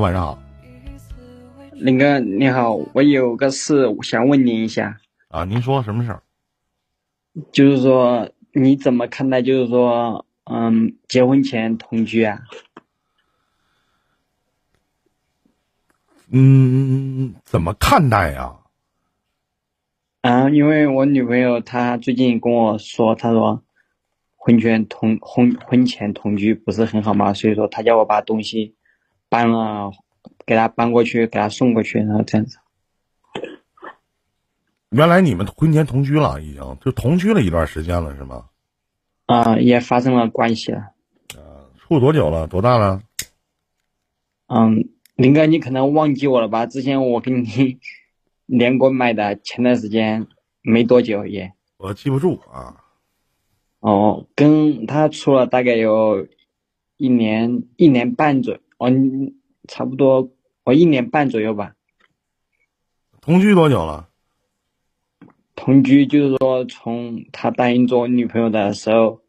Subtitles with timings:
[0.00, 0.38] 晚上好，
[1.72, 6.22] 林哥你好，我有个事想问您一下，啊，您说什么事儿？
[7.50, 12.42] 就是说你怎么看待，就是说，嗯，结婚前同居啊？
[16.30, 18.54] 嗯，怎么看待呀？
[20.20, 23.64] 啊，因为我女朋友她最近跟我说，她说
[24.36, 28.76] 婚前同婚婚前同居不是很好嘛，所以说她叫我把东西
[29.28, 29.92] 搬了，
[30.46, 32.58] 给他搬过去，给他送过去，然后这样子。
[34.90, 38.46] 原来你们婚前同居了，已经就同居了一段时间了，是吗？
[39.26, 40.92] 啊，也发生了关系了。
[41.76, 42.46] 处多久了？
[42.46, 43.02] 多大了？
[44.46, 46.64] 嗯，林哥，你可能忘记我了吧？
[46.64, 47.78] 之前我跟你
[48.46, 50.26] 连过麦的，前段时间
[50.62, 51.52] 没多久也。
[51.76, 52.74] 我记不住啊。
[53.80, 56.26] 哦，跟他处了大概有
[56.96, 58.90] 一年一年半左右，哦，
[59.68, 60.30] 差不多
[60.64, 61.72] 我一年半左右吧。
[63.20, 64.08] 同居多久了？
[65.54, 69.20] 同居就是说，从他答应做我女朋友的时候，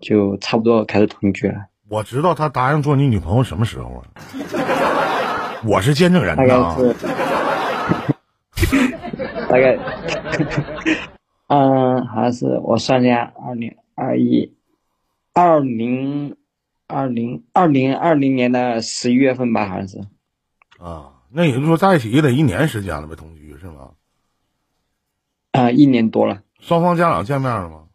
[0.00, 1.66] 就差不多开始同居了。
[1.88, 4.02] 我知道他答应做你女朋友什么时候啊？
[5.64, 6.76] 我是见证人大概呐。
[8.56, 8.76] 是，
[9.48, 9.78] 大概，
[11.48, 14.52] 嗯，好像是我算一下，二零二一，
[15.32, 16.36] 二零
[16.86, 19.98] 二零二零二零年的十一月份吧，好像是。
[20.78, 23.92] 啊，那也就是说在一起也得一年时间了呗，同居是吗？
[25.52, 26.42] 啊、一年多了。
[26.60, 27.88] 双方家长见面了吗？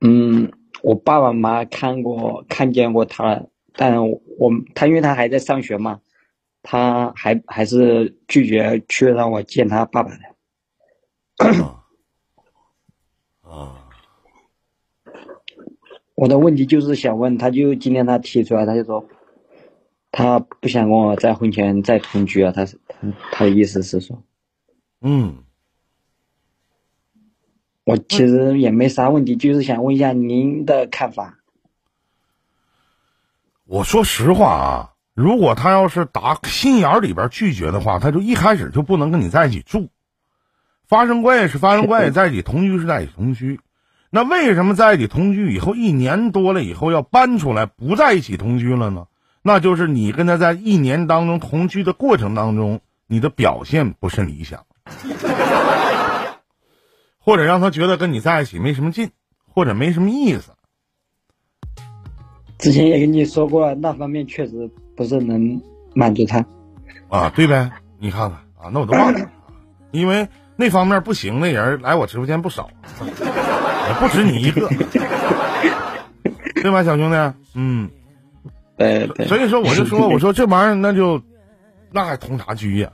[0.00, 6.00] 嗯，我爸爸妈妈看过看见过他了，但我我他因为他还在上学嘛，
[6.62, 10.16] 他还还是拒绝去让我见他爸爸的。
[11.62, 11.84] 啊
[13.42, 13.77] 啊，
[16.18, 19.06] 我的问题就是想问，他就今天他提出来，他就说
[20.10, 22.98] 他不想跟我在婚前再同居了，他是他
[23.30, 24.20] 他的意思是说，
[25.00, 25.44] 嗯，
[27.84, 31.38] 我其实也没啥问题，就是想问一下您的看法。
[33.64, 39.88] 我说实话啊，如果他要是打心眼儿里边拒绝的话，他就一开始就不能跟你在一起住。
[40.88, 43.60] 发生关系是发生关系， 在一起同居是在一起同居。
[44.10, 49.06] 那为什么在一起同居以后一年多了以后要搬出来不在一起同居了呢？
[49.42, 54.66] 那就是你跟他在一年当中同居的过程当中，你的表现不甚理想，
[57.18, 59.10] 或者让他觉得跟你在一起没什么劲，
[59.46, 60.52] 或者没什么意思。
[62.58, 65.62] 之前也跟你说过，那方面确实不是能
[65.94, 66.44] 满足他。
[67.08, 69.30] 啊，对呗，你看看啊，那我都忘了，
[69.92, 72.68] 因为那方面不行的人来我直播间不少，
[73.00, 73.06] 也
[73.94, 74.68] 不止你一个，
[76.62, 77.16] 对吧，小兄弟？
[77.54, 77.88] 嗯，
[78.76, 81.20] 对对，所以说我就说，我说这玩意儿那就
[81.92, 82.90] 那还同啥居呀？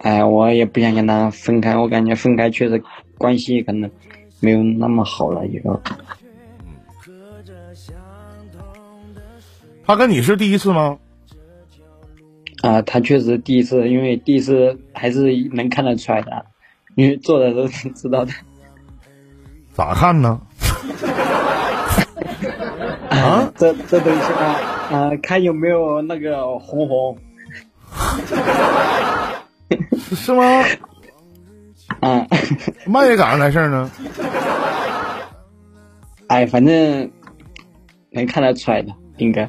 [0.00, 2.82] 哎，我也不想跟他分开，我感觉分开确实
[3.16, 3.90] 关系可能
[4.40, 5.80] 没有那么好了以后。
[9.84, 10.98] 他跟你是第一次吗？
[12.62, 16.46] 啊，他确实第一次，因为第一次还是能看得出来的，
[16.98, 18.32] 因为做的都是知道的。
[19.72, 20.40] 咋看呢？
[23.08, 24.56] 啊，这这东西啊，
[24.90, 27.16] 啊，看有没有那个红红。
[30.16, 30.64] 是吗？
[32.00, 32.26] 啊，
[32.84, 33.88] 嘛也赶上来事儿呢？
[36.26, 37.08] 哎，反正
[38.10, 39.48] 能看得出来的，应该。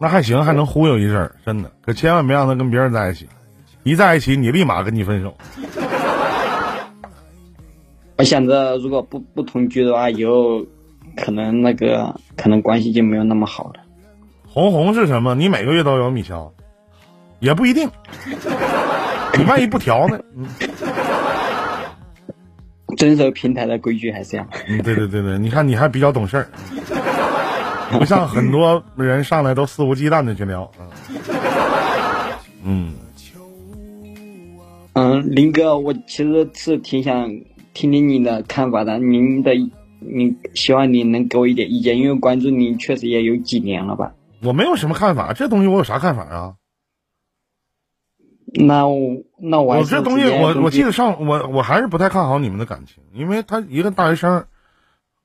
[0.00, 1.70] 那还行，还能忽悠一阵儿，真的。
[1.80, 3.28] 可千万别让他跟别人在一起，
[3.84, 5.32] 一在一起你立马跟你分手。
[8.16, 10.64] 我想着，如果不不同居的话，以后
[11.16, 13.80] 可能那个可能关系就没有那么好了。
[14.46, 15.34] 红红是什么？
[15.34, 16.52] 你每个月都有米条，
[17.40, 17.88] 也不一定。
[19.36, 20.18] 你万一不调呢？
[20.36, 20.46] 嗯
[22.96, 24.46] 遵守平台的规矩还是要。
[24.68, 26.46] 嗯，对对对对，你看你还比较懂事儿，
[27.98, 30.70] 不像很多人上来都肆无忌惮的去聊。
[32.62, 32.94] 嗯
[34.94, 37.28] 嗯，林哥，我其实是挺想
[37.72, 38.98] 听听你的看法的。
[39.00, 39.52] 您的，
[39.98, 44.14] 你希望你能给我一点意见，因为关注你确实也有几年了吧？
[44.40, 46.54] 我没有什么看法，这东西我有啥看法啊？
[48.56, 54.44] 那我那我我这东西我我记得上我我还是不太看好你们的感情，因为他一个大学生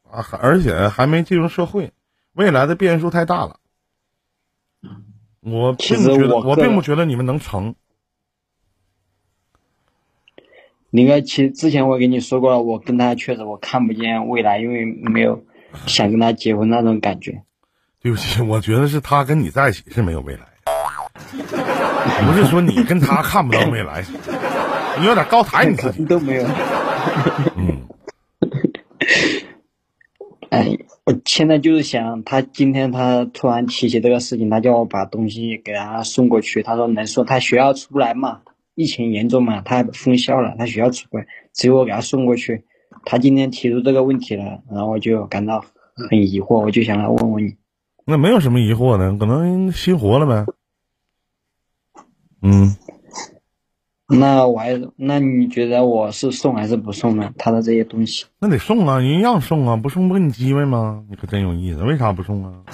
[0.09, 1.91] 啊，还而且还没进入社会，
[2.33, 3.57] 未来的变数太大了。
[5.41, 7.75] 我并不觉得，我我并不觉得你们能成。
[10.91, 15.43] 林哥，其实之前我跟你说过了，我跟他确实我看不见未来，因为没有
[15.85, 17.43] 想跟他结婚那种感觉。
[18.01, 20.41] 对不起，我觉得是他跟你在一起是没有未来，
[22.25, 24.03] 不是说你跟他看不到未来，
[24.99, 26.03] 你有点高抬你自己。
[26.07, 26.43] 都没有。
[27.57, 27.81] 嗯，
[30.49, 36.63] 哎，我现在就是想，他今天他突然提起这个事情，他叫我把东西给他送过去。
[36.63, 38.39] 他说能送，他学校出不来嘛，
[38.79, 42.63] 疫情严重嘛，他封校了，他学校出不来，只有我给他送过去。
[43.03, 45.59] 他今天提出这个问题了，然后我就感到
[46.09, 47.57] 很疑惑，我就想来问问你。
[48.05, 50.45] 那没有什么疑惑的，可能心活了呗。
[52.41, 52.73] 嗯，
[54.07, 57.33] 那我还那你觉得我是送还是不送呢？
[57.37, 61.03] 他的这些东西，那得送啊，人让送啊，不送不给你机会吗？
[61.09, 62.63] 你可真有意思，为啥不送啊？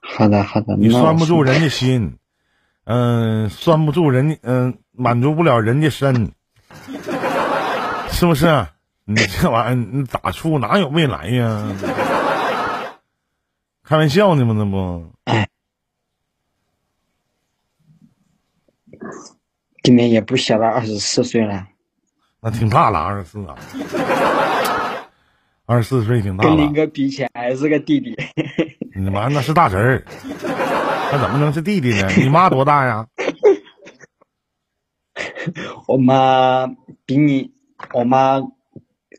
[0.00, 2.16] 好的好的，你拴不住人家心，
[2.84, 6.32] 嗯、拴不住人家，嗯、满足不了人家身，
[8.10, 8.66] 是不是？
[9.06, 10.58] 你这玩意儿，你咋处？
[10.58, 11.62] 哪有未来呀？
[13.82, 14.54] 开玩笑呢吗？
[14.56, 15.04] 那不，
[19.82, 21.66] 今年也不小了，二十四岁了，
[22.40, 23.54] 那挺大了，二十四啊，
[25.66, 26.72] 二十四岁挺大了跟林。
[26.72, 28.16] 哥比起来还是个弟弟。
[28.96, 30.02] 你妈那是大侄儿，
[31.12, 32.08] 那怎么能是弟弟呢？
[32.16, 33.06] 你妈多大呀？
[35.86, 36.66] 我妈
[37.06, 37.50] 比你，
[37.92, 38.40] 我妈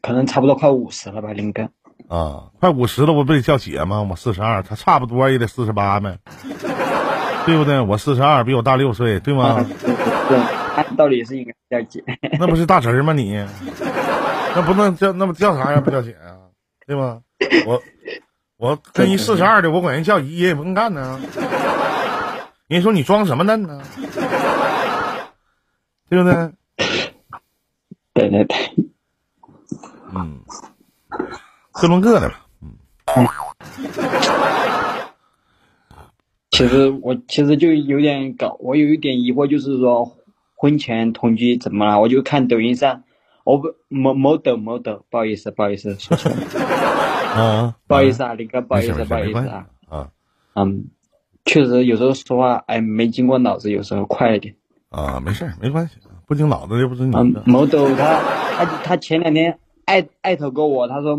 [0.02, 1.70] 可能差不多快五十了吧，林哥。
[2.08, 4.02] 啊，快五十了，我不得叫姐吗？
[4.02, 6.18] 我四十二，她差不多也得四十八呗，
[7.46, 7.80] 对不对？
[7.80, 9.66] 我四十二，比我大六岁，对吗？
[10.28, 10.38] 对，
[10.76, 12.04] 按道理是应该叫姐。
[12.40, 13.36] 那不是大侄儿吗你？
[14.56, 15.82] 那不能叫，那不叫啥呀？
[15.82, 16.38] 不叫姐呀、
[16.86, 17.20] 对吗？
[17.66, 17.82] 我
[18.58, 21.20] 我跟一四十二的，我管人叫姨也不能干呢。
[22.68, 23.82] 人家说你装什么嫩呢？
[26.10, 26.52] 对不对？
[28.14, 28.58] 对对对，
[30.16, 30.40] 嗯，
[31.74, 32.46] 各论各的吧。
[32.64, 33.28] 嗯
[36.52, 40.16] 其实我其实就有点搞，我有一点疑惑，就是说
[40.56, 42.00] 婚前同居怎么了？
[42.00, 43.04] 我就看抖音上，
[43.46, 46.38] 我不某某抖某抖，不好意思不好意思说错了，
[47.42, 50.10] 啊， 不好意思啊，林哥不好意思不好意思啊，啊
[50.56, 50.86] 嗯，
[51.46, 54.54] 确实有时候说话哎没经过脑子，有时候快一点。
[54.90, 55.96] 啊，没事儿没关系，
[56.26, 57.44] 不经脑子又不是你嗯的，。
[57.46, 58.20] 某抖他
[58.58, 61.18] 他他前两天艾艾特过我，他说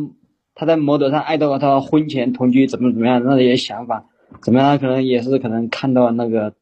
[0.54, 4.04] 他在某抖上艾特过他说婚前同居怎么怎么样，那些想法
[4.42, 6.52] 怎么样，他可能也是可能看到那个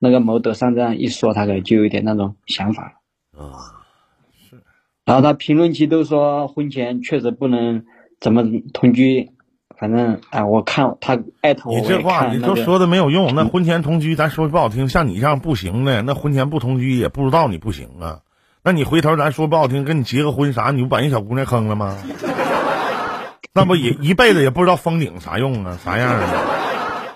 [0.00, 3.40] 那个某抖上这样一说，他可能就有点那种想法了。
[3.40, 3.54] 啊，
[5.08, 7.84] 然后他评论区都说婚前确实不能
[8.20, 8.44] 怎么
[8.74, 9.30] 同居，
[9.74, 13.34] 反正哎，我看他艾特我，你这话你都说的没有用。
[13.34, 18.18] 那婚前同居，咱说不好听，像你这样不行的，那婚前不同居也不知道你不行啊。
[18.62, 21.96] 那你回头咱说不好听，跟你结个婚啥，你不把人小姑娘坑了吗？
[23.54, 26.28] 那不也一辈子也不知道封顶啥用啊，啥样啊？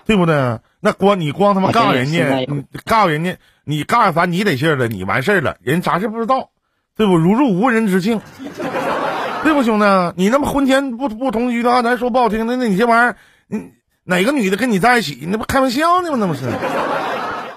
[0.07, 0.61] 对不对？
[0.81, 6.49] 那光你光他妈告人家，你告人家，你告完你得劲儿了，你完事儿了，人啥事不知道，
[6.97, 7.17] 对不？
[7.17, 8.21] 如入无人之境，
[9.43, 9.85] 对不，兄弟？
[10.17, 13.17] 你那么婚前不不同居的话，咱说不好听的，那你这玩意儿，
[13.49, 13.73] 你
[14.05, 16.17] 哪个女的跟你在一起，那不开玩笑呢吗？
[16.21, 16.47] 那不是，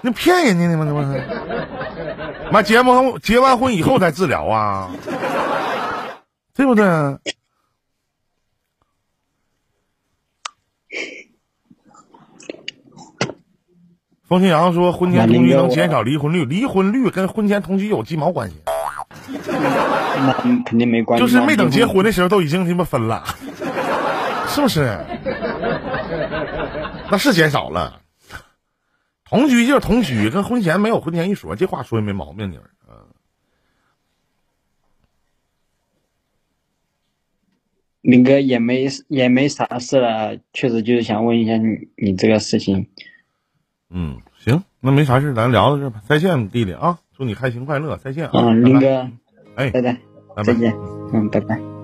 [0.02, 0.84] 那骗人家呢吗？
[0.84, 1.22] 那不是？
[2.50, 4.90] 妈，结完结完婚以后再治疗啊，
[6.54, 6.84] 对不对？
[14.28, 18.56] 风清扬说，婚前同居能减少离婚率，离婚率跟婚前同居有鸡毛关系？
[19.28, 20.32] 那
[20.64, 23.24] 肯定没关系，就是没等结婚的时候都已经他妈分了，
[24.48, 24.98] 是不是？
[27.10, 28.00] 那是减少了。
[29.24, 32.64] 同居就是同居，跟婚前没有婚前一说，这话说的没毛病，你们。
[32.88, 32.94] 嗯，
[38.02, 42.88] 林哥也没也没啥事了，确实就是想问一下你你这个事情。
[43.90, 46.00] 嗯，行，那没啥事，咱聊到这吧。
[46.06, 49.08] 再见，弟弟啊，祝你开心快乐，再见啊，林哥，
[49.56, 49.98] 哎，拜拜，拜
[50.36, 50.76] 拜再见，
[51.12, 51.75] 嗯，拜拜。